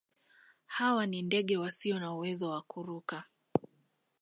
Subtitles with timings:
[0.65, 3.23] Hawa ni ndege wasio na uwezo wa kuruka.